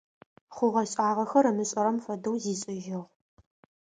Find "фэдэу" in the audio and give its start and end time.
2.03-2.35